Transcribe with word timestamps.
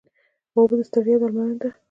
اوبه 0.55 0.75
د 0.79 0.81
ستړیا 0.89 1.15
درملنه 1.21 1.55
ده 1.61 1.69